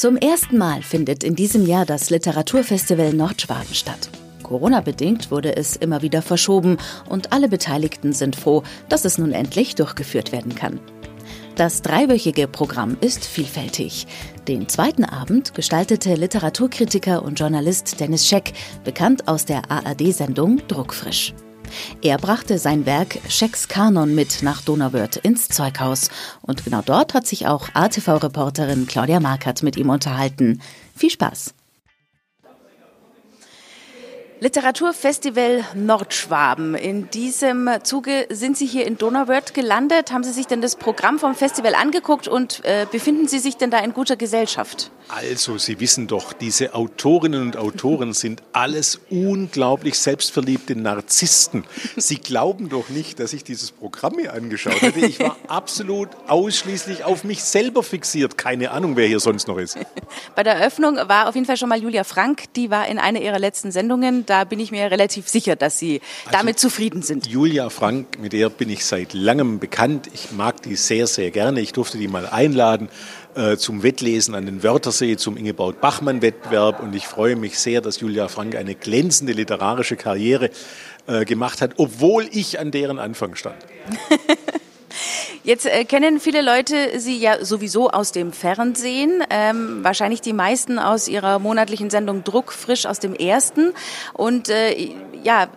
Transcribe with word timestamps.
Zum 0.00 0.16
ersten 0.16 0.56
Mal 0.56 0.80
findet 0.80 1.22
in 1.24 1.34
diesem 1.34 1.66
Jahr 1.66 1.84
das 1.84 2.08
Literaturfestival 2.08 3.12
Nordschwaben 3.12 3.74
statt. 3.74 4.08
Corona-bedingt 4.42 5.30
wurde 5.30 5.54
es 5.54 5.76
immer 5.76 6.00
wieder 6.00 6.22
verschoben 6.22 6.78
und 7.06 7.34
alle 7.34 7.50
Beteiligten 7.50 8.14
sind 8.14 8.34
froh, 8.34 8.62
dass 8.88 9.04
es 9.04 9.18
nun 9.18 9.32
endlich 9.32 9.74
durchgeführt 9.74 10.32
werden 10.32 10.54
kann. 10.54 10.80
Das 11.54 11.82
dreiwöchige 11.82 12.48
Programm 12.48 12.96
ist 13.02 13.26
vielfältig. 13.26 14.06
Den 14.48 14.70
zweiten 14.70 15.04
Abend 15.04 15.52
gestaltete 15.52 16.14
Literaturkritiker 16.14 17.22
und 17.22 17.38
Journalist 17.38 18.00
Dennis 18.00 18.26
Scheck, 18.26 18.54
bekannt 18.84 19.28
aus 19.28 19.44
der 19.44 19.70
ARD-Sendung 19.70 20.66
Druckfrisch. 20.66 21.34
Er 22.02 22.18
brachte 22.18 22.58
sein 22.58 22.86
Werk 22.86 23.18
Schecks 23.28 23.68
Kanon 23.68 24.14
mit 24.14 24.42
nach 24.42 24.62
Donauwörth 24.62 25.16
ins 25.16 25.48
Zeughaus. 25.48 26.08
Und 26.42 26.64
genau 26.64 26.82
dort 26.84 27.14
hat 27.14 27.26
sich 27.26 27.46
auch 27.46 27.68
ATV-Reporterin 27.74 28.86
Claudia 28.86 29.20
Markert 29.20 29.62
mit 29.62 29.76
ihm 29.76 29.90
unterhalten. 29.90 30.60
Viel 30.94 31.10
Spaß! 31.10 31.54
Literaturfestival 34.42 35.66
Nordschwaben. 35.74 36.74
In 36.74 37.10
diesem 37.10 37.68
Zuge 37.82 38.26
sind 38.30 38.56
Sie 38.56 38.64
hier 38.64 38.86
in 38.86 38.96
Donauwörth 38.96 39.52
gelandet. 39.52 40.12
Haben 40.12 40.24
Sie 40.24 40.32
sich 40.32 40.46
denn 40.46 40.62
das 40.62 40.76
Programm 40.76 41.18
vom 41.18 41.34
Festival 41.34 41.74
angeguckt 41.74 42.26
und 42.26 42.64
äh, 42.64 42.86
befinden 42.90 43.28
Sie 43.28 43.38
sich 43.38 43.58
denn 43.58 43.70
da 43.70 43.80
in 43.80 43.92
guter 43.92 44.16
Gesellschaft? 44.16 44.90
Also, 45.08 45.58
Sie 45.58 45.78
wissen 45.80 46.06
doch, 46.06 46.32
diese 46.32 46.74
Autorinnen 46.74 47.42
und 47.42 47.56
Autoren 47.58 48.14
sind 48.14 48.42
alles 48.52 49.00
unglaublich 49.10 49.98
selbstverliebte 49.98 50.74
Narzissten. 50.74 51.64
Sie 51.96 52.16
glauben 52.16 52.70
doch 52.70 52.88
nicht, 52.88 53.20
dass 53.20 53.34
ich 53.34 53.44
dieses 53.44 53.72
Programm 53.72 54.14
mir 54.14 54.32
angeschaut 54.32 54.80
hätte. 54.80 55.00
Ich 55.00 55.20
war 55.20 55.36
absolut 55.48 56.08
ausschließlich 56.28 57.04
auf 57.04 57.24
mich 57.24 57.42
selber 57.42 57.82
fixiert. 57.82 58.38
Keine 58.38 58.70
Ahnung, 58.70 58.96
wer 58.96 59.06
hier 59.06 59.20
sonst 59.20 59.48
noch 59.48 59.58
ist. 59.58 59.76
Bei 60.34 60.44
der 60.44 60.54
Eröffnung 60.54 60.96
war 60.96 61.28
auf 61.28 61.34
jeden 61.34 61.46
Fall 61.46 61.58
schon 61.58 61.68
mal 61.68 61.82
Julia 61.82 62.04
Frank. 62.04 62.44
Die 62.54 62.70
war 62.70 62.86
in 62.86 62.98
einer 62.98 63.20
ihrer 63.20 63.38
letzten 63.38 63.70
Sendungen. 63.70 64.24
Da 64.30 64.44
bin 64.44 64.60
ich 64.60 64.70
mir 64.70 64.92
relativ 64.92 65.28
sicher, 65.28 65.56
dass 65.56 65.80
Sie 65.80 66.00
also, 66.24 66.38
damit 66.38 66.60
zufrieden 66.60 67.02
sind. 67.02 67.26
Julia 67.26 67.68
Frank, 67.68 68.20
mit 68.20 68.32
der 68.32 68.48
bin 68.48 68.70
ich 68.70 68.84
seit 68.84 69.12
langem 69.12 69.58
bekannt. 69.58 70.08
Ich 70.14 70.30
mag 70.30 70.62
die 70.62 70.76
sehr, 70.76 71.08
sehr 71.08 71.32
gerne. 71.32 71.60
Ich 71.60 71.72
durfte 71.72 71.98
die 71.98 72.06
mal 72.06 72.28
einladen 72.28 72.90
äh, 73.34 73.56
zum 73.56 73.82
Wettlesen 73.82 74.36
an 74.36 74.46
den 74.46 74.62
Wörthersee, 74.62 75.16
zum 75.16 75.36
Ingeborg 75.36 75.80
Bachmann-Wettbewerb. 75.80 76.78
Und 76.80 76.94
ich 76.94 77.08
freue 77.08 77.34
mich 77.34 77.58
sehr, 77.58 77.80
dass 77.80 77.98
Julia 77.98 78.28
Frank 78.28 78.54
eine 78.54 78.76
glänzende 78.76 79.32
literarische 79.32 79.96
Karriere 79.96 80.50
äh, 81.08 81.24
gemacht 81.24 81.60
hat, 81.60 81.72
obwohl 81.78 82.28
ich 82.30 82.60
an 82.60 82.70
deren 82.70 83.00
Anfang 83.00 83.34
stand. 83.34 83.56
Jetzt 85.42 85.64
äh, 85.64 85.84
kennen 85.86 86.20
viele 86.20 86.42
Leute 86.42 87.00
Sie 87.00 87.16
ja 87.16 87.42
sowieso 87.42 87.90
aus 87.90 88.12
dem 88.12 88.32
Fernsehen, 88.32 89.24
ähm, 89.30 89.82
wahrscheinlich 89.82 90.20
die 90.20 90.34
meisten 90.34 90.78
aus 90.78 91.08
Ihrer 91.08 91.38
monatlichen 91.38 91.88
Sendung 91.88 92.24
Druck 92.24 92.52
frisch 92.52 92.84
aus 92.84 92.98
dem 92.98 93.14
ersten. 93.14 93.72
Und 94.12 94.50
äh, 94.50 94.90
ja, 95.22 95.48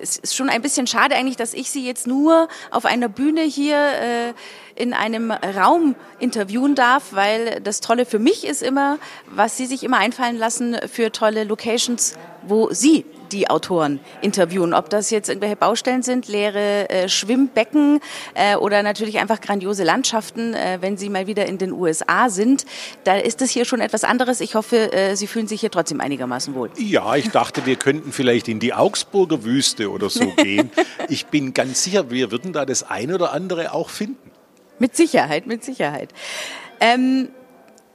es 0.00 0.18
ist 0.18 0.36
schon 0.36 0.50
ein 0.50 0.62
bisschen 0.62 0.86
schade 0.86 1.16
eigentlich, 1.16 1.36
dass 1.36 1.52
ich 1.52 1.68
Sie 1.68 1.84
jetzt 1.84 2.06
nur 2.06 2.46
auf 2.70 2.84
einer 2.84 3.08
Bühne 3.08 3.40
hier 3.40 3.76
äh, 3.76 4.34
in 4.76 4.92
einem 4.92 5.32
Raum 5.32 5.96
interviewen 6.20 6.76
darf, 6.76 7.12
weil 7.12 7.60
das 7.60 7.80
Tolle 7.80 8.06
für 8.06 8.20
mich 8.20 8.46
ist 8.46 8.62
immer, 8.62 8.98
was 9.26 9.56
Sie 9.56 9.66
sich 9.66 9.82
immer 9.82 9.98
einfallen 9.98 10.38
lassen 10.38 10.76
für 10.92 11.10
tolle 11.10 11.42
Locations, 11.42 12.14
wo 12.46 12.70
Sie 12.70 13.04
die 13.32 13.48
Autoren 13.48 14.00
interviewen. 14.22 14.74
Ob 14.74 14.90
das 14.90 15.10
jetzt 15.10 15.28
irgendwelche 15.28 15.56
Baustellen 15.56 16.02
sind, 16.02 16.28
leere 16.28 16.88
äh, 16.88 17.08
Schwimmbecken 17.08 18.00
äh, 18.34 18.56
oder 18.56 18.82
natürlich 18.82 19.18
einfach 19.18 19.40
grandiose 19.40 19.84
Landschaften, 19.84 20.54
äh, 20.54 20.78
wenn 20.80 20.96
Sie 20.96 21.08
mal 21.08 21.26
wieder 21.26 21.46
in 21.46 21.58
den 21.58 21.72
USA 21.72 22.28
sind. 22.28 22.64
Da 23.04 23.16
ist 23.16 23.42
es 23.42 23.50
hier 23.50 23.64
schon 23.64 23.80
etwas 23.80 24.04
anderes. 24.04 24.40
Ich 24.40 24.54
hoffe, 24.54 24.92
äh, 24.92 25.16
Sie 25.16 25.26
fühlen 25.26 25.46
sich 25.46 25.60
hier 25.60 25.70
trotzdem 25.70 26.00
einigermaßen 26.00 26.54
wohl. 26.54 26.70
Ja, 26.76 27.16
ich 27.16 27.30
dachte, 27.30 27.66
wir 27.66 27.76
könnten 27.76 28.12
vielleicht 28.12 28.48
in 28.48 28.60
die 28.60 28.74
Augsburger 28.74 29.44
Wüste 29.44 29.90
oder 29.90 30.10
so 30.10 30.26
gehen. 30.36 30.70
Ich 31.08 31.26
bin 31.26 31.54
ganz 31.54 31.82
sicher, 31.84 32.10
wir 32.10 32.30
würden 32.30 32.52
da 32.52 32.64
das 32.64 32.82
eine 32.82 33.14
oder 33.14 33.32
andere 33.32 33.72
auch 33.72 33.90
finden. 33.90 34.30
Mit 34.78 34.96
Sicherheit, 34.96 35.46
mit 35.46 35.64
Sicherheit. 35.64 36.10
Ähm, 36.80 37.28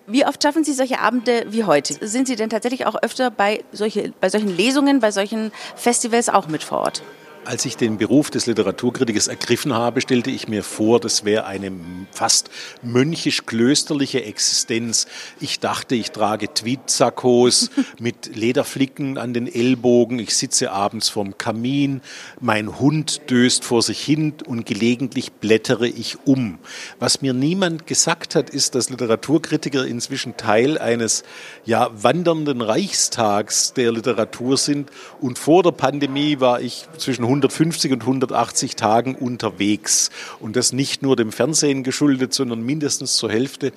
wie 0.10 0.26
oft 0.26 0.42
schaffen 0.42 0.64
Sie 0.64 0.74
solche 0.74 1.00
Abende 1.00 1.46
wie 1.50 1.64
heute? 1.64 1.96
Sind 2.06 2.28
Sie 2.28 2.36
denn 2.36 2.50
tatsächlich 2.50 2.86
auch 2.86 2.96
öfter 3.02 3.32
bei, 3.32 3.64
solche, 3.72 4.12
bei 4.20 4.30
solchen 4.30 4.56
Lesungen, 4.56 5.00
bei 5.00 5.12
solchen 5.12 5.52
Festivals 5.76 6.30
auch 6.30 6.48
mit 6.48 6.64
vor 6.64 6.80
Ort? 6.80 7.04
Als 7.46 7.66
ich 7.66 7.78
den 7.78 7.98
Beruf 7.98 8.30
des 8.30 8.46
Literaturkritikers 8.46 9.28
ergriffen 9.28 9.74
habe, 9.74 10.02
stellte 10.02 10.30
ich 10.30 10.48
mir 10.48 10.64
vor, 10.64 11.00
das 11.00 11.26
wäre 11.26 11.46
eine 11.46 11.72
fast 12.12 12.50
mönchisch-klösterliche 12.84 14.24
Existenz. 14.24 15.08
Ich 15.40 15.60
dachte, 15.60 15.96
ich 15.96 16.12
trage 16.12 16.54
Tweetsackos 16.54 17.72
mit 18.00 18.36
Lederflicken 18.36 19.18
an 19.18 19.34
den 19.34 19.48
Ellbogen, 19.48 20.20
ich 20.20 20.36
sitze 20.36 20.72
abends 20.72 21.10
vorm 21.10 21.38
Kamin, 21.38 22.02
mein 22.40 22.78
Hund 22.78 23.22
döst 23.30 23.64
vor 23.64 23.82
sich 23.82 24.00
hin 24.04 24.34
und 24.46 24.66
gelegentlich 24.66 25.32
blättere 25.32 25.88
ich 25.88 26.18
um. 26.26 26.60
Was 27.00 27.22
mir 27.22 27.34
niemand 27.34 27.88
gesagt 27.88 28.36
hat, 28.36 28.50
ist, 28.50 28.76
dass 28.76 28.90
Literaturkritiker 28.90 29.86
inzwischen 29.86 30.36
Teil 30.38 30.78
eines 30.78 31.24
ja, 31.66 31.90
wandernden 31.94 32.62
Reichstags 32.62 33.74
der 33.74 33.92
Literatur 33.92 34.58
sind. 34.58 34.90
Und 35.22 35.40
vor 35.40 35.64
der 35.64 35.72
Pandemie 35.72 36.40
war 36.40 36.62
ich 36.62 36.86
zwischen 36.98 37.29
150 37.30 37.92
und 37.94 38.02
180 38.02 38.76
Tagen 38.76 39.16
unterwegs. 39.16 40.10
Und 40.40 40.56
das 40.56 40.74
nicht 40.74 41.02
nur 41.02 41.16
dem 41.16 41.32
Fernsehen 41.32 41.84
geschuldet, 41.84 42.34
sondern 42.34 42.62
mindestens 42.62 43.16
zur 43.16 43.32
Hälfte 43.32 43.72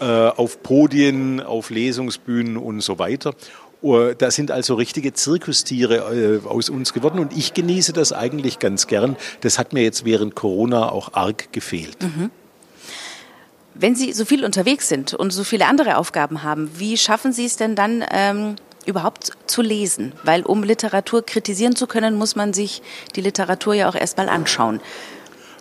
äh, 0.00 0.04
auf 0.04 0.62
Podien, 0.62 1.40
auf 1.40 1.70
Lesungsbühnen 1.70 2.56
und 2.56 2.80
so 2.80 2.98
weiter. 2.98 3.34
Uh, 3.82 4.14
da 4.16 4.30
sind 4.30 4.52
also 4.52 4.76
richtige 4.76 5.12
Zirkustiere 5.12 6.40
äh, 6.44 6.46
aus 6.46 6.70
uns 6.70 6.92
geworden 6.92 7.18
und 7.18 7.36
ich 7.36 7.52
genieße 7.52 7.92
das 7.92 8.12
eigentlich 8.12 8.60
ganz 8.60 8.86
gern. 8.86 9.16
Das 9.40 9.58
hat 9.58 9.72
mir 9.72 9.82
jetzt 9.82 10.04
während 10.04 10.36
Corona 10.36 10.92
auch 10.92 11.14
arg 11.14 11.52
gefehlt. 11.52 12.00
Mhm. 12.00 12.30
Wenn 13.74 13.96
Sie 13.96 14.12
so 14.12 14.24
viel 14.24 14.44
unterwegs 14.44 14.88
sind 14.88 15.14
und 15.14 15.32
so 15.32 15.42
viele 15.42 15.66
andere 15.66 15.96
Aufgaben 15.96 16.44
haben, 16.44 16.70
wie 16.78 16.96
schaffen 16.96 17.32
Sie 17.32 17.44
es 17.44 17.56
denn 17.56 17.74
dann, 17.74 18.04
ähm, 18.12 18.54
überhaupt 18.86 19.32
zu 19.46 19.62
lesen? 19.62 20.12
Weil 20.22 20.42
um 20.42 20.62
Literatur 20.62 21.24
kritisieren 21.24 21.76
zu 21.76 21.86
können, 21.86 22.16
muss 22.16 22.36
man 22.36 22.52
sich 22.52 22.82
die 23.16 23.20
Literatur 23.20 23.74
ja 23.74 23.88
auch 23.88 23.94
erstmal 23.94 24.28
anschauen. 24.28 24.80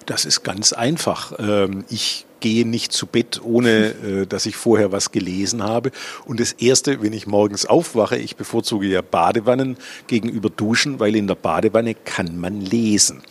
Das 0.05 0.25
ist 0.25 0.43
ganz 0.43 0.73
einfach. 0.73 1.33
Ähm, 1.39 1.85
ich 1.89 2.25
gehe 2.41 2.67
nicht 2.67 2.91
zu 2.91 3.05
Bett, 3.05 3.39
ohne 3.41 3.69
äh, 3.69 4.25
dass 4.25 4.45
ich 4.45 4.57
vorher 4.57 4.91
was 4.91 5.11
gelesen 5.11 5.63
habe. 5.63 5.91
Und 6.25 6.39
das 6.39 6.51
Erste, 6.53 7.01
wenn 7.01 7.13
ich 7.13 7.27
morgens 7.27 7.65
aufwache, 7.65 8.17
ich 8.17 8.35
bevorzuge 8.35 8.87
ja 8.87 9.01
Badewannen 9.01 9.77
gegenüber 10.07 10.49
Duschen, 10.49 10.99
weil 10.99 11.15
in 11.15 11.27
der 11.27 11.35
Badewanne 11.35 11.95
kann 11.95 12.39
man 12.39 12.59
lesen. 12.59 13.21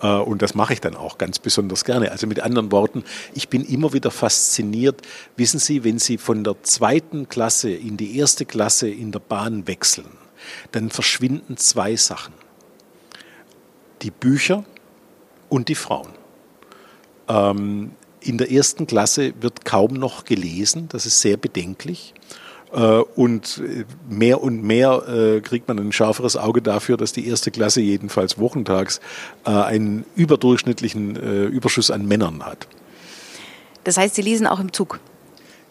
Äh, 0.00 0.06
und 0.06 0.40
das 0.40 0.54
mache 0.54 0.72
ich 0.72 0.80
dann 0.80 0.96
auch 0.96 1.18
ganz 1.18 1.38
besonders 1.38 1.84
gerne. 1.84 2.10
Also 2.10 2.26
mit 2.26 2.40
anderen 2.40 2.72
Worten, 2.72 3.04
ich 3.34 3.48
bin 3.48 3.64
immer 3.64 3.92
wieder 3.92 4.10
fasziniert. 4.10 5.02
Wissen 5.36 5.58
Sie, 5.58 5.84
wenn 5.84 5.98
Sie 5.98 6.16
von 6.16 6.44
der 6.44 6.62
zweiten 6.62 7.28
Klasse 7.28 7.70
in 7.70 7.96
die 7.96 8.16
erste 8.16 8.46
Klasse 8.46 8.88
in 8.88 9.12
der 9.12 9.20
Bahn 9.20 9.66
wechseln, 9.66 10.16
dann 10.72 10.90
verschwinden 10.90 11.56
zwei 11.58 11.96
Sachen. 11.96 12.32
Die 14.02 14.10
Bücher 14.10 14.64
und 15.50 15.68
die 15.68 15.74
Frauen. 15.74 16.19
Ähm, 17.30 17.92
in 18.20 18.36
der 18.36 18.50
ersten 18.50 18.86
Klasse 18.86 19.32
wird 19.40 19.64
kaum 19.64 19.94
noch 19.94 20.24
gelesen, 20.24 20.88
das 20.90 21.06
ist 21.06 21.20
sehr 21.20 21.36
bedenklich. 21.36 22.12
Äh, 22.72 22.76
und 23.16 23.62
mehr 24.08 24.42
und 24.42 24.62
mehr 24.62 25.08
äh, 25.08 25.40
kriegt 25.40 25.66
man 25.68 25.78
ein 25.78 25.92
schärferes 25.92 26.36
Auge 26.36 26.62
dafür, 26.62 26.96
dass 26.96 27.12
die 27.12 27.26
erste 27.26 27.50
Klasse 27.50 27.80
jedenfalls 27.80 28.38
wochentags 28.38 29.00
äh, 29.44 29.50
einen 29.50 30.04
überdurchschnittlichen 30.14 31.16
Überschuss 31.16 31.90
an 31.90 32.06
Männern 32.06 32.44
hat. 32.44 32.66
Das 33.84 33.96
heißt, 33.96 34.14
Sie 34.14 34.22
lesen 34.22 34.46
auch 34.46 34.60
im 34.60 34.72
Zug? 34.72 35.00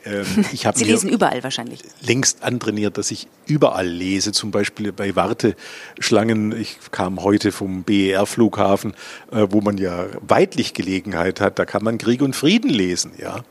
Ähm, 0.09 0.45
ich 0.51 0.67
Sie 0.73 0.83
lesen 0.83 1.09
überall 1.09 1.43
wahrscheinlich. 1.43 1.81
Längst 2.01 2.43
antrainiert, 2.43 2.97
dass 2.97 3.11
ich 3.11 3.27
überall 3.45 3.87
lese, 3.87 4.31
zum 4.31 4.51
Beispiel 4.51 4.91
bei 4.91 5.15
Warteschlangen. 5.15 6.59
Ich 6.59 6.77
kam 6.91 7.21
heute 7.21 7.51
vom 7.51 7.83
BER-Flughafen, 7.83 8.93
äh, 9.31 9.47
wo 9.49 9.61
man 9.61 9.77
ja 9.77 10.07
weitlich 10.21 10.73
Gelegenheit 10.73 11.41
hat. 11.41 11.59
Da 11.59 11.65
kann 11.65 11.83
man 11.83 11.97
Krieg 11.97 12.21
und 12.21 12.35
Frieden 12.35 12.69
lesen, 12.69 13.11
ja. 13.17 13.43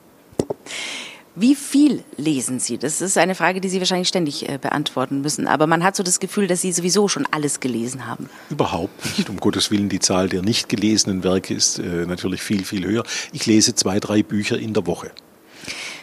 Wie 1.40 1.55
viel 1.55 2.02
lesen 2.16 2.58
Sie? 2.58 2.78
Das 2.78 3.00
ist 3.00 3.16
eine 3.16 3.37
Frage, 3.37 3.60
die 3.60 3.69
Sie 3.69 3.78
wahrscheinlich 3.78 4.08
ständig 4.08 4.49
äh, 4.49 4.58
beantworten 4.58 5.20
müssen. 5.20 5.46
Aber 5.46 5.69
man 5.69 5.84
hat 5.84 5.94
so 5.94 6.02
das 6.02 6.19
Gefühl, 6.19 6.49
dass 6.49 6.62
Sie 6.62 6.72
sowieso 6.72 7.06
schon 7.06 7.26
alles 7.31 7.60
gelesen 7.60 8.08
haben. 8.08 8.28
Überhaupt 8.50 9.05
nicht. 9.16 9.31
Um 9.31 9.37
Gottes 9.37 9.70
Willen, 9.70 9.88
die 9.88 10.00
Zahl 10.00 10.28
der 10.28 10.43
nicht 10.43 10.69
gelesenen 10.69 11.22
Werke 11.22 11.55
ist 11.55 11.78
äh, 11.78 12.06
natürlich 12.06 12.43
viel, 12.43 12.64
viel 12.64 12.84
höher. 12.84 13.05
Ich 13.32 13.46
lese 13.46 13.76
zwei, 13.76 14.00
drei 14.00 14.25
Bücher 14.25 14.58
in 14.58 14.75
der 14.75 14.88
Woche. 14.88 15.12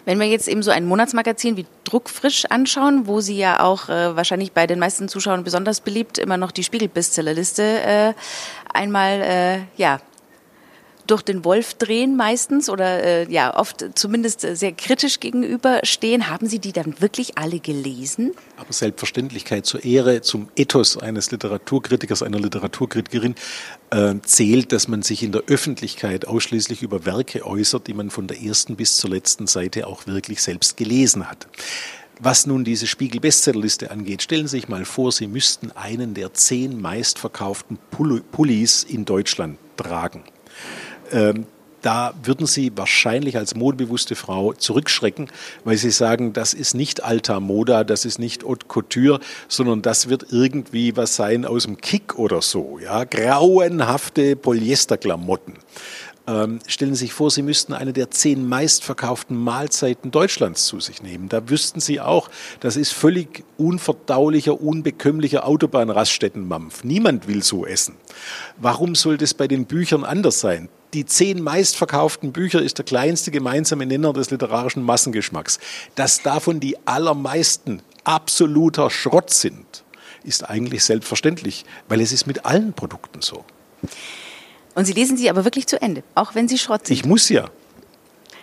Wenn 0.06 0.20
wir 0.20 0.28
jetzt 0.28 0.48
eben 0.48 0.64
so 0.64 0.72
ein 0.72 0.86
Monatsmagazin 0.86 1.58
wie 1.58 1.66
Druckfrisch 1.84 2.46
anschauen, 2.46 3.08
wo 3.08 3.22
Sie 3.22 3.38
ja 3.38 3.62
auch 3.62 3.90
äh, 3.90 4.16
wahrscheinlich 4.16 4.52
bei 4.52 4.68
den 4.68 4.80
meisten 4.80 5.10
Zuschauern 5.10 5.44
besonders 5.44 5.82
beliebt 5.82 6.18
immer 6.18 6.38
noch 6.38 6.52
die 6.52 6.64
Spiegel-Bestsellerliste 6.64 7.64
äh, 7.64 8.14
einmal 8.74 9.22
äh, 9.22 9.60
ja 9.78 10.00
durch 11.08 11.22
den 11.22 11.46
Wolf 11.46 11.74
drehen 11.76 12.16
meistens 12.16 12.70
oder 12.70 13.04
äh, 13.04 13.32
ja 13.32 13.56
oft 13.56 13.86
zumindest 13.96 14.42
sehr 14.42 14.72
kritisch 14.72 15.20
gegenüberstehen. 15.20 16.30
Haben 16.30 16.48
Sie 16.48 16.60
die 16.60 16.72
dann 16.72 17.00
wirklich 17.02 17.38
alle 17.38 17.60
gelesen? 17.60 18.32
Aber 18.58 18.74
Selbstverständlichkeit 18.74 19.66
zur 19.66 19.84
Ehre, 19.84 20.22
zum 20.22 20.50
Ethos 20.56 20.98
eines 20.98 21.32
Literaturkritikers, 21.32 22.24
einer 22.24 22.40
Literaturkritikerin 22.40 23.36
äh, 23.92 24.16
zählt, 24.24 24.72
dass 24.72 24.88
man 24.88 25.02
sich 25.02 25.24
in 25.24 25.32
der 25.32 25.44
Öffentlichkeit 25.48 26.28
ausschließlich 26.28 26.82
über 26.82 27.06
Werke 27.06 27.46
äußert, 27.46 27.88
die 27.88 27.94
man 27.94 28.10
von 28.10 28.28
der 28.28 28.42
ersten 28.42 28.76
bis 28.76 28.98
zur 28.98 29.10
letzten 29.10 29.48
Seite 29.48 29.88
auch 29.88 30.08
wirklich 30.08 30.42
selbst 30.42 30.78
gelesen 30.78 31.30
hat. 31.30 31.48
Was 32.20 32.46
nun 32.46 32.64
diese 32.64 32.88
Spiegel-Bestsellerliste 32.88 33.92
angeht, 33.92 34.22
stellen 34.22 34.48
Sie 34.48 34.58
sich 34.58 34.70
mal 34.70 34.86
vor, 34.86 35.12
Sie 35.12 35.28
müssten 35.28 35.72
einen 35.72 36.14
der 36.14 36.34
zehn 36.34 36.80
meistverkauften 36.80 37.78
Pullis 38.32 38.84
in 38.84 39.04
Deutschland 39.04 39.58
tragen. 39.76 40.24
Ähm, 41.12 41.46
da 41.86 42.16
würden 42.24 42.48
Sie 42.48 42.72
wahrscheinlich 42.76 43.38
als 43.38 43.54
modebewusste 43.54 44.16
Frau 44.16 44.54
zurückschrecken, 44.54 45.30
weil 45.66 45.78
Sie 45.78 45.92
sagen, 45.92 46.34
das 46.34 46.56
ist 46.56 46.74
nicht 46.74 47.04
Alta 47.04 47.40
Moda, 47.40 47.84
das 47.84 48.06
ist 48.06 48.18
nicht 48.18 48.44
Haute 48.44 48.66
Couture, 48.66 49.20
sondern 49.48 49.84
das 49.84 50.10
wird 50.10 50.26
irgendwie 50.32 50.98
was 50.98 51.16
sein 51.16 51.46
aus 51.46 51.66
dem 51.66 51.78
Kick 51.78 52.18
oder 52.18 52.42
so, 52.42 52.80
ja, 52.84 53.04
grauenhafte 53.04 54.36
Polyesterklamotten. 54.36 55.60
Ähm, 56.28 56.58
stellen 56.66 56.96
Sie 56.96 57.06
sich 57.06 57.14
vor, 57.14 57.30
Sie 57.30 57.44
müssten 57.44 57.74
eine 57.74 57.94
der 57.94 58.10
zehn 58.10 58.48
meistverkauften 58.48 59.38
Mahlzeiten 59.38 60.10
Deutschlands 60.10 60.66
zu 60.66 60.80
sich 60.80 61.04
nehmen. 61.04 61.30
Da 61.30 61.50
wüssten 61.50 61.80
Sie 61.80 62.02
auch, 62.02 62.32
das 62.62 62.78
ist 62.78 62.94
völlig 62.94 63.44
unverdaulicher, 63.58 64.60
unbekömmlicher 64.60 65.48
Autobahnraststättenmampf. 65.48 66.84
Niemand 66.84 67.28
will 67.28 67.44
so 67.44 67.64
essen. 67.64 67.96
Warum 68.58 68.96
soll 68.96 69.18
das 69.18 69.36
bei 69.36 69.48
den 69.48 69.66
Büchern 69.66 70.04
anders 70.04 70.40
sein? 70.40 70.68
Die 70.96 71.06
zehn 71.06 71.44
meistverkauften 71.44 72.32
Bücher 72.32 72.62
ist 72.62 72.78
der 72.78 72.86
kleinste 72.86 73.30
gemeinsame 73.30 73.86
Nenner 73.86 74.14
des 74.14 74.32
literarischen 74.32 74.82
Massengeschmacks. 74.82 75.60
Dass 75.96 76.22
davon 76.22 76.62
die 76.62 76.78
allermeisten 76.88 77.82
absoluter 78.06 78.90
Schrott 78.90 79.30
sind, 79.30 79.84
ist 80.24 80.50
eigentlich 80.50 80.86
selbstverständlich, 80.86 81.66
weil 81.90 82.00
es 82.00 82.14
ist 82.14 82.28
mit 82.28 82.46
allen 82.46 82.72
Produkten 82.72 83.22
so. 83.22 83.44
Und 84.74 84.86
Sie 84.86 84.94
lesen 84.94 85.18
sie 85.18 85.30
aber 85.30 85.44
wirklich 85.44 85.68
zu 85.68 85.82
Ende, 85.82 86.02
auch 86.16 86.34
wenn 86.34 86.48
sie 86.48 86.58
Schrott 86.58 86.88
sind. 86.88 86.96
Ich 86.96 87.04
muss 87.04 87.28
ja. 87.28 87.50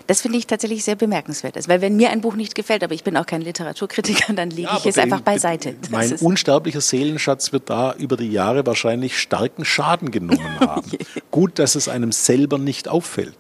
Das 0.06 0.22
finde 0.22 0.38
ich 0.38 0.46
tatsächlich 0.46 0.84
sehr 0.84 0.96
bemerkenswert. 0.96 1.56
Weil 1.69 1.81
wenn 1.81 1.96
mir 1.96 2.10
ein 2.10 2.20
Buch 2.20 2.34
nicht 2.34 2.54
gefällt, 2.54 2.82
aber 2.84 2.94
ich 2.94 3.04
bin 3.04 3.16
auch 3.16 3.26
kein 3.26 3.43
Literaturkritiker, 3.43 4.32
dann 4.32 4.50
lege 4.50 4.69
ja, 4.69 4.76
ich 4.78 4.87
es 4.87 4.99
einfach 4.99 5.20
beiseite. 5.20 5.75
Das 5.81 5.90
mein 5.90 6.12
unsterblicher 6.16 6.81
Seelenschatz 6.81 7.52
wird 7.52 7.70
da 7.70 7.94
über 7.94 8.16
die 8.16 8.31
Jahre 8.31 8.66
wahrscheinlich 8.66 9.19
starken 9.19 9.64
Schaden 9.64 10.10
genommen 10.10 10.60
haben. 10.60 10.90
Gut, 11.31 11.58
dass 11.58 11.75
es 11.75 11.88
einem 11.88 12.12
selber 12.12 12.58
nicht 12.58 12.88
auffällt. 12.88 13.37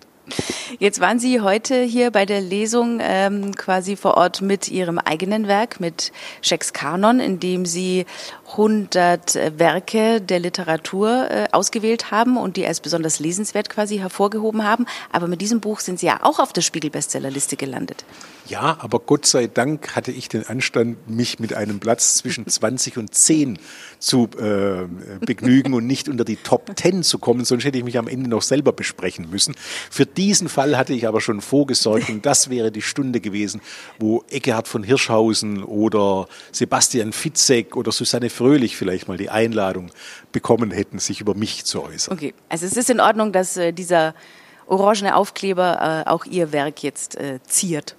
Jetzt 0.78 1.00
waren 1.00 1.18
Sie 1.18 1.40
heute 1.40 1.82
hier 1.82 2.10
bei 2.10 2.24
der 2.24 2.40
Lesung 2.40 3.00
ähm, 3.02 3.54
quasi 3.54 3.96
vor 3.96 4.16
Ort 4.16 4.40
mit 4.40 4.68
Ihrem 4.68 4.98
eigenen 4.98 5.48
Werk, 5.48 5.80
mit 5.80 6.12
Schecks 6.40 6.72
Kanon, 6.72 7.20
in 7.20 7.40
dem 7.40 7.66
Sie 7.66 8.06
100 8.52 9.36
äh, 9.36 9.58
Werke 9.58 10.20
der 10.20 10.40
Literatur 10.40 11.30
äh, 11.30 11.46
ausgewählt 11.52 12.10
haben 12.10 12.36
und 12.36 12.56
die 12.56 12.66
als 12.66 12.80
besonders 12.80 13.18
lesenswert 13.18 13.68
quasi 13.68 13.98
hervorgehoben 13.98 14.64
haben. 14.64 14.86
Aber 15.10 15.26
mit 15.26 15.40
diesem 15.40 15.60
Buch 15.60 15.80
sind 15.80 15.98
Sie 15.98 16.06
ja 16.06 16.20
auch 16.22 16.38
auf 16.38 16.52
der 16.52 16.62
Spiegel-Bestsellerliste 16.62 17.56
gelandet. 17.56 18.04
Ja, 18.48 18.76
aber 18.80 18.98
Gott 18.98 19.24
sei 19.24 19.46
Dank 19.46 19.94
hatte 19.94 20.10
ich 20.10 20.28
den 20.28 20.46
Anstand, 20.46 21.08
mich 21.08 21.38
mit 21.38 21.54
einem 21.54 21.78
Platz 21.78 22.16
zwischen 22.16 22.46
20 22.48 22.98
und 22.98 23.14
10 23.14 23.58
zu 23.98 24.28
äh, 24.38 24.86
begnügen 25.24 25.74
und 25.74 25.86
nicht 25.86 26.08
unter 26.08 26.24
die 26.24 26.36
Top 26.36 26.70
10 26.74 27.02
zu 27.04 27.18
kommen, 27.18 27.44
sonst 27.44 27.64
hätte 27.64 27.78
ich 27.78 27.84
mich 27.84 27.98
am 27.98 28.08
Ende 28.08 28.28
noch 28.28 28.42
selber 28.42 28.72
besprechen 28.72 29.30
müssen. 29.30 29.54
Für 29.90 30.06
diesen 30.06 30.48
Fall 30.48 30.76
hatte 30.76 30.92
ich 30.92 31.06
aber 31.06 31.20
schon 31.20 31.40
vorgesorgt 31.40 32.10
und 32.10 32.26
das 32.26 32.50
wäre 32.50 32.72
die 32.72 32.82
Stunde 32.82 33.20
gewesen, 33.20 33.60
wo 33.98 34.24
Eckehard 34.28 34.66
von 34.66 34.82
Hirschhausen 34.82 35.62
oder 35.62 36.26
Sebastian 36.50 37.12
Fitzek 37.12 37.76
oder 37.76 37.92
Susanne 37.92 38.28
Fröhlich 38.42 38.76
vielleicht 38.76 39.06
mal 39.06 39.16
die 39.16 39.30
Einladung 39.30 39.90
bekommen 40.32 40.72
hätten, 40.72 40.98
sich 40.98 41.20
über 41.20 41.34
mich 41.34 41.64
zu 41.64 41.82
äußern. 41.82 42.16
Okay, 42.16 42.34
also 42.48 42.66
es 42.66 42.76
ist 42.76 42.90
in 42.90 42.98
Ordnung, 42.98 43.32
dass 43.32 43.56
äh, 43.56 43.72
dieser 43.72 44.14
orangene 44.66 45.14
Aufkleber 45.14 46.04
äh, 46.06 46.10
auch 46.10 46.24
Ihr 46.24 46.50
Werk 46.50 46.82
jetzt 46.82 47.16
äh, 47.16 47.38
ziert. 47.46 47.94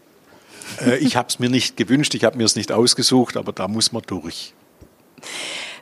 Äh, 0.85 0.97
ich 0.97 1.15
habe 1.15 1.29
es 1.29 1.39
mir 1.39 1.49
nicht 1.49 1.77
gewünscht, 1.77 2.13
ich 2.15 2.25
habe 2.25 2.37
mir 2.37 2.43
es 2.43 2.57
nicht 2.57 2.71
ausgesucht, 2.71 3.37
aber 3.37 3.53
da 3.53 3.67
muss 3.67 3.91
man 3.93 4.03
durch. 4.05 4.53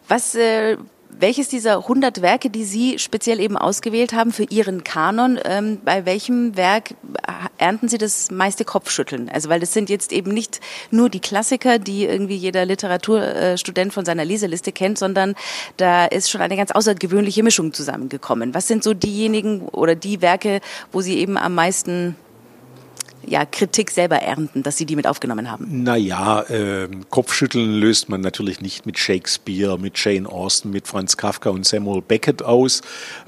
Was, 0.07 0.35
äh, 0.35 0.77
welches 1.19 1.47
dieser 1.49 1.77
100 1.77 2.21
Werke, 2.21 2.49
die 2.49 2.63
Sie 2.63 2.99
speziell 2.99 3.39
eben 3.39 3.57
ausgewählt 3.57 4.13
haben 4.13 4.31
für 4.31 4.43
Ihren 4.43 4.83
Kanon, 4.83 5.39
ähm, 5.43 5.79
bei 5.83 6.05
welchem 6.05 6.55
Werk 6.57 6.95
ernten 7.57 7.89
Sie 7.89 7.97
das 7.97 8.31
meiste 8.31 8.65
Kopfschütteln? 8.65 9.29
Also, 9.29 9.49
weil 9.49 9.59
das 9.59 9.73
sind 9.73 9.89
jetzt 9.89 10.11
eben 10.11 10.31
nicht 10.31 10.59
nur 10.89 11.09
die 11.09 11.19
Klassiker, 11.19 11.79
die 11.79 12.05
irgendwie 12.05 12.35
jeder 12.35 12.65
Literaturstudent 12.65 13.93
von 13.93 14.05
seiner 14.05 14.25
Leseliste 14.25 14.71
kennt, 14.71 14.97
sondern 14.97 15.35
da 15.77 16.05
ist 16.05 16.29
schon 16.29 16.41
eine 16.41 16.57
ganz 16.57 16.71
außergewöhnliche 16.71 17.43
Mischung 17.43 17.73
zusammengekommen. 17.73 18.53
Was 18.53 18.67
sind 18.67 18.83
so 18.83 18.93
diejenigen 18.93 19.61
oder 19.61 19.95
die 19.95 20.21
Werke, 20.21 20.61
wo 20.91 21.01
Sie 21.01 21.17
eben 21.17 21.37
am 21.37 21.55
meisten 21.55 22.15
ja, 23.25 23.45
Kritik 23.45 23.91
selber 23.91 24.17
ernten, 24.17 24.63
dass 24.63 24.77
Sie 24.77 24.85
die 24.85 24.95
mit 24.95 25.07
aufgenommen 25.07 25.49
haben? 25.49 25.83
Naja, 25.83 26.41
äh, 26.43 26.87
Kopfschütteln 27.09 27.73
löst 27.73 28.09
man 28.09 28.21
natürlich 28.21 28.61
nicht 28.61 28.85
mit 28.85 28.97
Shakespeare, 28.97 29.77
mit 29.77 30.03
Jane 30.03 30.27
Austen, 30.27 30.71
mit 30.71 30.87
Franz 30.87 31.17
Kafka 31.17 31.49
und 31.49 31.65
Samuel 31.65 32.01
Beckett 32.01 32.43
aus, 32.43 32.81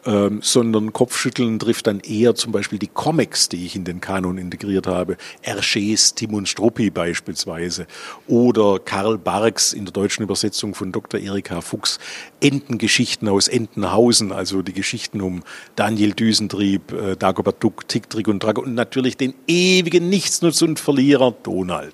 ähm, 0.05 0.39
sondern 0.41 0.93
Kopfschütteln 0.93 1.59
trifft 1.59 1.87
dann 1.87 1.99
eher 1.99 2.35
zum 2.35 2.51
Beispiel 2.51 2.79
die 2.79 2.87
Comics, 2.87 3.49
die 3.49 3.65
ich 3.65 3.75
in 3.75 3.85
den 3.85 4.01
Kanon 4.01 4.37
integriert 4.37 4.87
habe. 4.87 5.17
Hergés 5.43 6.15
Timon 6.15 6.45
Struppi 6.45 6.89
beispielsweise 6.89 7.87
oder 8.27 8.79
Karl 8.79 9.17
Barks 9.17 9.73
in 9.73 9.85
der 9.85 9.93
deutschen 9.93 10.23
Übersetzung 10.23 10.75
von 10.75 10.91
Dr. 10.91 11.19
Erika 11.19 11.61
Fuchs 11.61 11.99
Entengeschichten 12.41 13.29
aus 13.29 13.47
Entenhausen, 13.47 14.31
also 14.31 14.61
die 14.61 14.73
Geschichten 14.73 15.21
um 15.21 15.43
Daniel 15.75 16.13
Düsentrieb, 16.13 16.91
äh, 16.91 17.15
Dagobert 17.15 17.63
Duck, 17.63 17.87
Tick, 17.87 18.09
Trick 18.09 18.27
und 18.27 18.43
Drago 18.43 18.61
und 18.61 18.75
natürlich 18.75 19.15
den 19.15 19.33
ewigen 19.47 19.82
Nichtsnutz 19.83 20.61
und 20.61 20.79
Verlierer 20.79 21.31
Donald. 21.43 21.93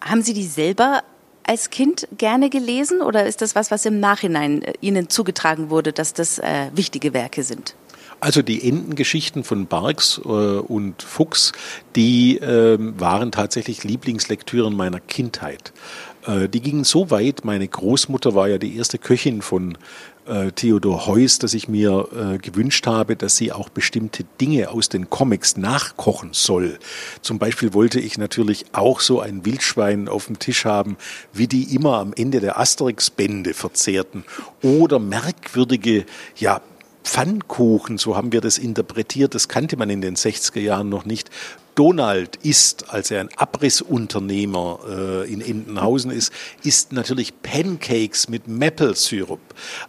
Haben 0.00 0.22
Sie 0.22 0.32
die 0.32 0.46
selber 0.46 1.02
als 1.44 1.70
Kind 1.70 2.06
gerne 2.16 2.48
gelesen 2.48 3.02
oder 3.02 3.26
ist 3.26 3.42
das 3.42 3.54
was, 3.54 3.70
was 3.70 3.84
im 3.84 3.98
Nachhinein 4.00 4.62
äh, 4.62 4.72
Ihnen 4.80 5.08
zugetragen 5.08 5.70
wurde, 5.70 5.92
dass 5.92 6.12
das 6.14 6.38
äh, 6.38 6.70
wichtige 6.74 7.12
Werke 7.12 7.42
sind? 7.42 7.74
Also 8.20 8.42
die 8.42 8.68
Entengeschichten 8.68 9.44
von 9.44 9.66
Barks 9.66 10.20
äh, 10.22 10.28
und 10.28 11.02
Fuchs, 11.02 11.52
die 11.96 12.38
äh, 12.38 12.76
waren 12.78 13.32
tatsächlich 13.32 13.82
Lieblingslektüren 13.82 14.76
meiner 14.76 15.00
Kindheit. 15.00 15.72
Äh, 16.26 16.48
die 16.48 16.60
gingen 16.60 16.84
so 16.84 17.10
weit, 17.10 17.44
meine 17.44 17.66
Großmutter 17.66 18.34
war 18.34 18.48
ja 18.48 18.58
die 18.58 18.76
erste 18.76 18.98
Köchin 18.98 19.40
von 19.40 19.78
äh, 20.30 20.52
Theodor 20.52 21.06
Heuss, 21.06 21.38
dass 21.38 21.54
ich 21.54 21.68
mir 21.68 22.08
äh, 22.14 22.38
gewünscht 22.38 22.86
habe, 22.86 23.16
dass 23.16 23.36
sie 23.36 23.52
auch 23.52 23.68
bestimmte 23.68 24.24
Dinge 24.40 24.70
aus 24.70 24.88
den 24.88 25.10
Comics 25.10 25.56
nachkochen 25.56 26.30
soll. 26.32 26.78
Zum 27.20 27.38
Beispiel 27.38 27.74
wollte 27.74 28.00
ich 28.00 28.16
natürlich 28.16 28.66
auch 28.72 29.00
so 29.00 29.20
ein 29.20 29.44
Wildschwein 29.44 30.08
auf 30.08 30.26
dem 30.26 30.38
Tisch 30.38 30.64
haben, 30.64 30.96
wie 31.32 31.46
die 31.46 31.74
immer 31.74 31.98
am 31.98 32.12
Ende 32.14 32.40
der 32.40 32.58
Asterix-Bände 32.58 33.54
verzehrten. 33.54 34.24
Oder 34.62 34.98
merkwürdige, 34.98 36.06
ja, 36.36 36.60
Pfannkuchen, 37.04 37.98
so 37.98 38.16
haben 38.16 38.32
wir 38.32 38.40
das 38.40 38.58
interpretiert, 38.58 39.34
das 39.34 39.48
kannte 39.48 39.76
man 39.76 39.90
in 39.90 40.00
den 40.00 40.16
60er 40.16 40.60
Jahren 40.60 40.88
noch 40.88 41.04
nicht, 41.04 41.30
Donald 41.80 42.36
ist, 42.36 42.90
als 42.92 43.10
er 43.10 43.20
ein 43.20 43.30
Abrissunternehmer 43.36 44.80
äh, 44.86 45.32
in 45.32 45.40
Entenhausen 45.40 46.10
ist, 46.10 46.32
isst 46.62 46.92
natürlich 46.92 47.40
Pancakes 47.42 48.28
mit 48.28 48.48
Maple-Syrup. 48.48 49.40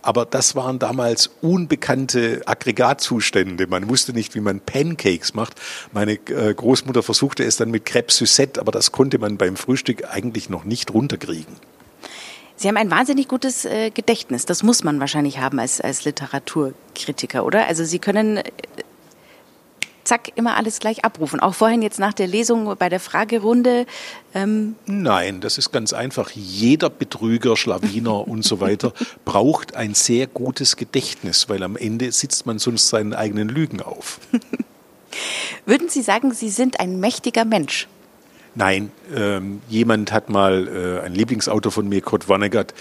Aber 0.02 0.26
das 0.26 0.56
waren 0.56 0.80
damals 0.80 1.30
unbekannte 1.42 2.44
Aggregatzustände. 2.46 3.68
Man 3.68 3.90
wusste 3.90 4.14
nicht, 4.14 4.36
wie 4.36 4.40
man 4.40 4.62
Pancakes 4.62 5.34
macht. 5.34 5.60
Meine 5.92 6.14
äh, 6.14 6.54
Großmutter 6.54 7.04
versuchte 7.04 7.44
es 7.44 7.58
dann 7.58 7.72
mit 7.72 7.86
Crêpe 7.86 8.12
Suzette, 8.12 8.62
aber 8.62 8.72
das 8.72 8.92
konnte 8.94 9.20
man 9.20 9.38
beim 9.38 9.58
Frühstück 9.58 10.06
eigentlich 10.10 10.50
noch 10.50 10.64
nicht 10.64 10.94
runterkriegen. 10.94 11.58
Sie 12.62 12.68
haben 12.68 12.78
ein 12.78 12.92
wahnsinnig 12.92 13.28
gutes 13.28 13.66
äh, 13.66 13.90
Gedächtnis. 13.90 14.46
Das 14.46 14.62
muss 14.62 14.84
man 14.84 15.00
wahrscheinlich 15.00 15.40
haben 15.40 15.60
als, 15.60 15.82
als 15.82 16.06
Literaturkritiker, 16.06 17.44
oder? 17.44 17.66
Also 17.66 17.84
Sie 17.84 17.98
können 17.98 18.38
äh, 18.38 18.44
zack, 20.04 20.32
immer 20.36 20.58
alles 20.58 20.78
gleich 20.80 21.04
abrufen. 21.04 21.40
Auch 21.40 21.56
vorhin 21.56 21.82
jetzt 21.82 21.98
nach 21.98 22.14
der 22.14 22.28
Lesung 22.28 22.76
bei 22.78 22.88
der 22.88 23.00
Fragerunde. 23.00 23.88
Ähm 24.36 24.76
Nein, 24.86 25.42
das 25.42 25.58
ist 25.58 25.72
ganz 25.72 25.92
einfach. 25.92 26.30
Jeder 26.36 26.92
Betrüger, 26.92 27.58
Schlawiner 27.58 28.28
und 28.28 28.46
so 28.46 28.60
weiter 28.60 28.94
braucht 29.26 29.76
ein 29.76 29.96
sehr 29.96 30.28
gutes 30.28 30.76
Gedächtnis, 30.78 31.50
weil 31.50 31.64
am 31.64 31.76
Ende 31.76 32.12
sitzt 32.12 32.46
man 32.46 32.60
sonst 32.60 32.90
seinen 32.90 33.16
eigenen 33.16 33.50
Lügen 33.50 33.82
auf. 33.82 34.20
Würden 35.66 35.90
Sie 35.90 36.04
sagen, 36.04 36.32
Sie 36.32 36.52
sind 36.52 36.80
ein 36.80 37.00
mächtiger 37.00 37.44
Mensch? 37.44 37.88
Nein, 38.54 38.92
ähm, 39.16 39.62
jemand 39.70 40.12
hat 40.12 40.30
mal, 40.30 40.68
äh, 40.68 41.06
ein 41.06 41.14
Lieblingsautor 41.14 41.72
von 41.72 41.88
mir, 41.88 42.02
Kurt 42.02 42.26
Vonnegut, 42.26 42.74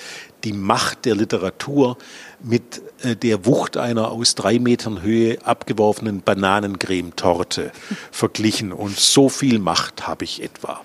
die 0.42 0.52
Macht 0.52 1.04
der 1.04 1.14
Literatur 1.14 1.96
mit 2.42 2.82
äh, 3.02 3.14
der 3.14 3.46
Wucht 3.46 3.76
einer 3.76 4.10
aus 4.10 4.34
drei 4.34 4.58
Metern 4.58 5.02
Höhe 5.02 5.38
abgeworfenen 5.44 6.22
Bananencremetorte 6.22 7.70
verglichen. 8.10 8.72
Und 8.72 8.98
so 8.98 9.28
viel 9.28 9.58
Macht 9.58 10.08
habe 10.08 10.24
ich 10.24 10.42
etwa 10.42 10.80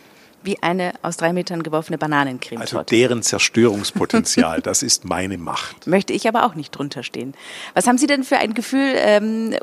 wie 0.45 0.61
eine 0.61 0.93
aus 1.01 1.17
drei 1.17 1.33
Metern 1.33 1.63
geworfene 1.63 1.97
Bananencreme. 1.97 2.61
Also 2.61 2.83
deren 2.83 3.23
Zerstörungspotenzial, 3.23 4.61
das 4.63 4.83
ist 4.83 5.03
meine 5.03 5.37
Macht. 5.37 5.87
Möchte 5.87 6.13
ich 6.13 6.27
aber 6.27 6.45
auch 6.45 6.55
nicht 6.55 6.71
drunter 6.71 7.01
stehen. 7.03 7.33
Was 7.73 7.87
haben 7.87 7.97
Sie 7.97 8.07
denn 8.07 8.23
für 8.23 8.37
ein 8.37 8.53
Gefühl 8.53 8.93
ähm, 8.95 9.55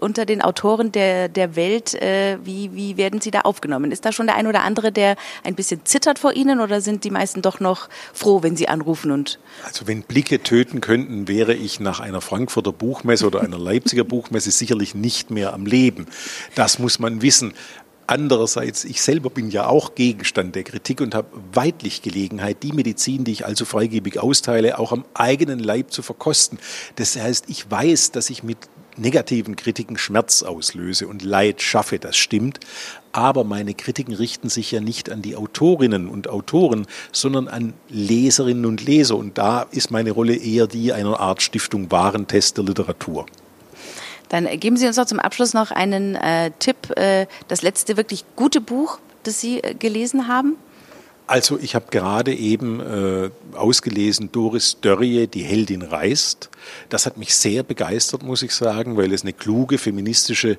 unter 0.00 0.26
den 0.26 0.42
Autoren 0.42 0.92
der, 0.92 1.28
der 1.28 1.56
Welt? 1.56 1.94
Äh, 1.94 2.38
wie, 2.44 2.74
wie 2.74 2.96
werden 2.96 3.20
Sie 3.20 3.30
da 3.30 3.40
aufgenommen? 3.40 3.92
Ist 3.92 4.04
da 4.04 4.12
schon 4.12 4.26
der 4.26 4.36
ein 4.36 4.46
oder 4.46 4.62
andere, 4.62 4.92
der 4.92 5.16
ein 5.44 5.54
bisschen 5.54 5.84
zittert 5.84 6.18
vor 6.18 6.32
Ihnen 6.32 6.60
oder 6.60 6.80
sind 6.80 7.04
die 7.04 7.10
meisten 7.10 7.42
doch 7.42 7.60
noch 7.60 7.88
froh, 8.12 8.42
wenn 8.42 8.56
Sie 8.56 8.68
anrufen 8.68 9.10
und? 9.10 9.38
Also 9.64 9.86
wenn 9.86 10.02
Blicke 10.02 10.42
töten 10.42 10.80
könnten, 10.80 11.28
wäre 11.28 11.54
ich 11.54 11.80
nach 11.80 12.00
einer 12.00 12.20
Frankfurter 12.20 12.72
Buchmesse 12.72 13.26
oder 13.26 13.40
einer 13.40 13.58
Leipziger 13.58 14.04
Buchmesse 14.04 14.50
sicherlich 14.50 14.94
nicht 14.94 15.30
mehr 15.30 15.52
am 15.52 15.66
Leben. 15.66 16.06
Das 16.54 16.78
muss 16.78 16.98
man 16.98 17.22
wissen. 17.22 17.54
Andererseits, 18.10 18.86
ich 18.86 19.02
selber 19.02 19.28
bin 19.28 19.50
ja 19.50 19.66
auch 19.66 19.94
Gegenstand 19.94 20.54
der 20.54 20.62
Kritik 20.62 21.02
und 21.02 21.14
habe 21.14 21.28
weitlich 21.52 22.00
Gelegenheit, 22.00 22.62
die 22.62 22.72
Medizin, 22.72 23.24
die 23.24 23.32
ich 23.32 23.44
also 23.44 23.66
freigebig 23.66 24.18
austeile, 24.18 24.78
auch 24.78 24.92
am 24.92 25.04
eigenen 25.12 25.58
Leib 25.58 25.92
zu 25.92 26.00
verkosten. 26.00 26.58
Das 26.96 27.16
heißt, 27.16 27.50
ich 27.50 27.70
weiß, 27.70 28.12
dass 28.12 28.30
ich 28.30 28.42
mit 28.42 28.56
negativen 28.98 29.56
Kritiken 29.56 29.98
Schmerz 29.98 30.42
auslöse 30.42 31.06
und 31.06 31.22
Leid 31.22 31.62
schaffe, 31.62 31.98
das 31.98 32.16
stimmt. 32.16 32.60
Aber 33.12 33.44
meine 33.44 33.74
Kritiken 33.74 34.14
richten 34.14 34.48
sich 34.48 34.70
ja 34.70 34.80
nicht 34.80 35.10
an 35.10 35.22
die 35.22 35.34
Autorinnen 35.34 36.08
und 36.08 36.28
Autoren, 36.28 36.86
sondern 37.10 37.48
an 37.48 37.72
Leserinnen 37.88 38.66
und 38.66 38.84
Leser. 38.84 39.16
Und 39.16 39.38
da 39.38 39.62
ist 39.70 39.90
meine 39.90 40.10
Rolle 40.10 40.36
eher 40.36 40.66
die 40.66 40.92
einer 40.92 41.18
Art 41.18 41.42
Stiftung 41.42 41.90
Warentest 41.90 42.56
der 42.56 42.64
Literatur. 42.64 43.26
Dann 44.28 44.46
geben 44.60 44.76
Sie 44.76 44.86
uns 44.86 44.96
doch 44.96 45.06
zum 45.06 45.20
Abschluss 45.20 45.54
noch 45.54 45.70
einen 45.70 46.14
äh, 46.14 46.50
Tipp, 46.58 46.96
äh, 46.96 47.26
das 47.48 47.62
letzte 47.62 47.96
wirklich 47.96 48.24
gute 48.36 48.60
Buch, 48.60 48.98
das 49.22 49.40
Sie 49.40 49.62
äh, 49.62 49.74
gelesen 49.74 50.28
haben. 50.28 50.56
Also 51.28 51.58
ich 51.60 51.74
habe 51.74 51.84
gerade 51.90 52.34
eben 52.34 52.80
äh, 52.80 53.30
ausgelesen 53.54 54.32
Doris 54.32 54.78
Dörrie, 54.80 55.26
Die 55.26 55.42
Heldin 55.42 55.82
reist. 55.82 56.48
Das 56.88 57.04
hat 57.04 57.18
mich 57.18 57.34
sehr 57.34 57.62
begeistert, 57.62 58.22
muss 58.22 58.42
ich 58.42 58.54
sagen, 58.54 58.96
weil 58.96 59.12
es 59.12 59.22
eine 59.22 59.34
kluge 59.34 59.76
feministische 59.76 60.56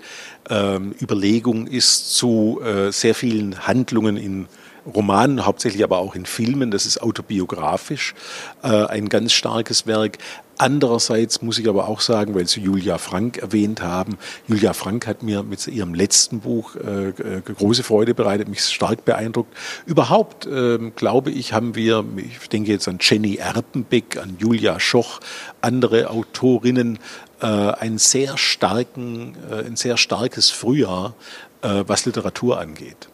ähm, 0.47 0.93
Überlegung 1.01 1.65
ist 1.65 2.13
zu 2.13 2.61
äh, 2.63 2.91
sehr 2.91 3.15
vielen 3.15 3.65
Handlungen 3.65 4.15
in 4.15 4.47
Romanen, 4.85 5.45
hauptsächlich 5.45 5.83
aber 5.83 5.99
auch 5.99 6.15
in 6.15 6.25
Filmen. 6.25 6.71
Das 6.71 6.85
ist 6.85 7.01
autobiografisch 7.01 8.15
äh, 8.63 8.67
ein 8.67 9.09
ganz 9.09 9.33
starkes 9.33 9.87
Werk. 9.87 10.17
Andererseits 10.61 11.41
muss 11.41 11.57
ich 11.57 11.69
aber 11.69 11.87
auch 11.87 12.01
sagen, 12.01 12.35
weil 12.35 12.45
Sie 12.45 12.59
Julia 12.59 12.97
Frank 12.97 13.37
erwähnt 13.37 13.81
haben, 13.81 14.17
Julia 14.45 14.73
Frank 14.73 15.07
hat 15.07 15.23
mir 15.23 15.41
mit 15.41 15.65
ihrem 15.67 15.93
letzten 15.93 16.41
Buch 16.41 16.75
äh, 16.75 17.09
äh 17.09 17.41
große 17.41 17.81
Freude 17.81 18.13
bereitet, 18.13 18.49
mich 18.49 18.61
stark 18.65 19.05
beeindruckt. 19.05 19.55
Überhaupt, 19.85 20.47
äh, 20.47 20.77
glaube 20.97 21.31
ich, 21.31 21.53
haben 21.53 21.75
wir, 21.75 22.03
ich 22.17 22.49
denke 22.49 22.73
jetzt 22.73 22.89
an 22.89 22.97
Jenny 22.99 23.35
Erpenbeck, 23.35 24.17
an 24.17 24.35
Julia 24.37 24.81
Schoch, 24.81 25.21
andere 25.61 26.09
Autorinnen, 26.09 26.99
äh, 27.41 27.45
einen 27.45 27.97
sehr 27.97 28.37
starken, 28.37 29.37
äh, 29.49 29.65
ein 29.65 29.77
sehr 29.77 29.95
starkes 29.95 30.49
Frühjahr, 30.49 31.13
äh, 31.61 31.85
was 31.87 32.05
Literatur 32.05 32.59
angeht. 32.59 33.07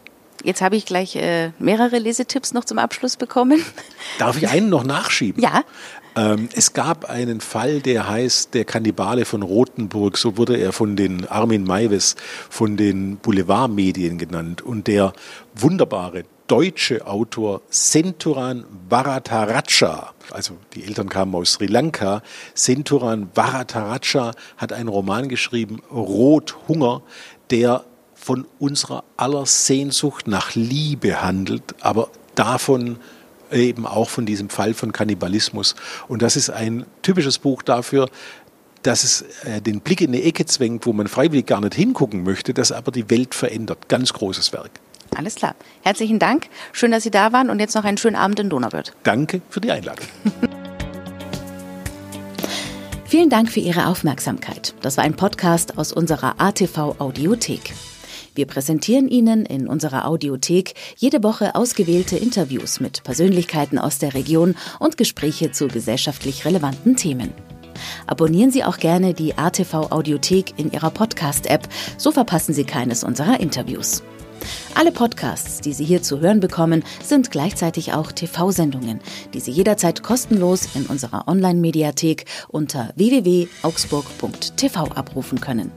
Jetzt 0.44 0.62
habe 0.62 0.76
ich 0.76 0.86
gleich 0.86 1.16
äh, 1.16 1.50
mehrere 1.58 1.98
Lesetipps 1.98 2.52
noch 2.52 2.64
zum 2.64 2.78
Abschluss 2.78 3.16
bekommen. 3.16 3.64
Darf 4.18 4.36
ich 4.36 4.48
einen 4.48 4.68
noch 4.68 4.84
nachschieben? 4.84 5.42
Ja. 5.42 5.64
Ähm, 6.16 6.48
es 6.54 6.72
gab 6.72 7.04
einen 7.10 7.40
Fall, 7.40 7.80
der 7.80 8.08
heißt 8.08 8.54
Der 8.54 8.64
Kannibale 8.64 9.24
von 9.24 9.42
Rothenburg, 9.42 10.16
so 10.16 10.36
wurde 10.36 10.56
er 10.56 10.72
von 10.72 10.96
den 10.96 11.28
Armin 11.28 11.64
Maives, 11.64 12.16
von 12.48 12.76
den 12.76 13.18
Boulevardmedien 13.18 14.18
genannt. 14.18 14.62
Und 14.62 14.86
der 14.86 15.12
wunderbare 15.54 16.24
deutsche 16.46 17.06
Autor 17.06 17.62
Senturan 17.68 18.64
Varataraja, 18.88 20.12
also 20.30 20.54
die 20.74 20.84
Eltern 20.84 21.08
kamen 21.08 21.34
aus 21.34 21.54
Sri 21.54 21.66
Lanka, 21.66 22.22
Senturan 22.54 23.28
Varataraja 23.34 24.32
hat 24.56 24.72
einen 24.72 24.88
Roman 24.88 25.28
geschrieben, 25.28 25.82
Rothunger, 25.90 27.02
der 27.50 27.84
von 28.16 28.46
unserer 28.58 29.04
aller 29.16 29.46
Sehnsucht 29.46 30.26
nach 30.26 30.54
Liebe 30.54 31.22
handelt, 31.22 31.62
aber 31.80 32.08
davon 32.34 32.98
eben 33.52 33.86
auch 33.86 34.08
von 34.10 34.26
diesem 34.26 34.48
Fall 34.48 34.74
von 34.74 34.90
Kannibalismus. 34.90 35.76
Und 36.08 36.22
das 36.22 36.34
ist 36.34 36.50
ein 36.50 36.86
typisches 37.02 37.38
Buch 37.38 37.62
dafür, 37.62 38.08
dass 38.82 39.04
es 39.04 39.24
äh, 39.44 39.60
den 39.60 39.80
Blick 39.80 40.00
in 40.00 40.08
eine 40.08 40.22
Ecke 40.22 40.46
zwängt, 40.46 40.86
wo 40.86 40.92
man 40.92 41.06
freiwillig 41.08 41.46
gar 41.46 41.60
nicht 41.60 41.74
hingucken 41.74 42.24
möchte, 42.24 42.54
das 42.54 42.72
aber 42.72 42.90
die 42.90 43.08
Welt 43.10 43.34
verändert. 43.34 43.88
Ganz 43.88 44.12
großes 44.12 44.52
Werk. 44.52 44.70
Alles 45.14 45.36
klar. 45.36 45.54
Herzlichen 45.82 46.18
Dank. 46.18 46.48
Schön, 46.72 46.90
dass 46.90 47.04
Sie 47.04 47.10
da 47.10 47.32
waren 47.32 47.50
und 47.50 47.60
jetzt 47.60 47.74
noch 47.74 47.84
einen 47.84 47.98
schönen 47.98 48.16
Abend 48.16 48.40
in 48.40 48.50
Donauwörth. 48.50 48.92
Danke 49.02 49.40
für 49.50 49.60
die 49.60 49.70
Einladung. 49.70 50.06
Vielen 53.06 53.30
Dank 53.30 53.50
für 53.50 53.60
Ihre 53.60 53.86
Aufmerksamkeit. 53.86 54.74
Das 54.82 54.96
war 54.96 55.04
ein 55.04 55.14
Podcast 55.14 55.78
aus 55.78 55.92
unserer 55.92 56.40
ATV 56.40 56.96
Audiothek. 56.98 57.72
Wir 58.36 58.46
präsentieren 58.46 59.08
Ihnen 59.08 59.46
in 59.46 59.66
unserer 59.66 60.06
Audiothek 60.06 60.74
jede 60.96 61.22
Woche 61.22 61.54
ausgewählte 61.54 62.18
Interviews 62.18 62.80
mit 62.80 63.02
Persönlichkeiten 63.02 63.78
aus 63.78 63.98
der 63.98 64.12
Region 64.12 64.54
und 64.78 64.98
Gespräche 64.98 65.52
zu 65.52 65.68
gesellschaftlich 65.68 66.44
relevanten 66.44 66.96
Themen. 66.96 67.32
Abonnieren 68.06 68.50
Sie 68.50 68.62
auch 68.62 68.76
gerne 68.76 69.14
die 69.14 69.38
ATV 69.38 69.90
Audiothek 69.90 70.58
in 70.58 70.70
Ihrer 70.70 70.90
Podcast-App, 70.90 71.66
so 71.96 72.12
verpassen 72.12 72.52
Sie 72.52 72.64
keines 72.64 73.04
unserer 73.04 73.40
Interviews. 73.40 74.02
Alle 74.74 74.92
Podcasts, 74.92 75.62
die 75.62 75.72
Sie 75.72 75.84
hier 75.84 76.02
zu 76.02 76.20
hören 76.20 76.40
bekommen, 76.40 76.84
sind 77.02 77.30
gleichzeitig 77.30 77.94
auch 77.94 78.12
TV-Sendungen, 78.12 79.00
die 79.32 79.40
Sie 79.40 79.50
jederzeit 79.50 80.02
kostenlos 80.02 80.68
in 80.74 80.84
unserer 80.84 81.26
Online-Mediathek 81.26 82.26
unter 82.48 82.90
www.augsburg.tv 82.96 84.84
abrufen 84.94 85.40
können. 85.40 85.72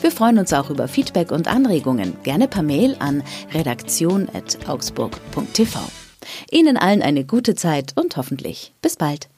Wir 0.00 0.10
freuen 0.10 0.38
uns 0.38 0.52
auch 0.52 0.70
über 0.70 0.88
Feedback 0.88 1.30
und 1.32 1.48
Anregungen, 1.48 2.16
gerne 2.22 2.48
per 2.48 2.62
Mail 2.62 2.96
an 2.98 3.22
redaktion.augsburg.tv. 3.52 5.78
Ihnen 6.50 6.76
allen 6.76 7.02
eine 7.02 7.24
gute 7.24 7.54
Zeit 7.54 7.92
und 7.96 8.16
hoffentlich 8.16 8.72
bis 8.80 8.96
bald. 8.96 9.28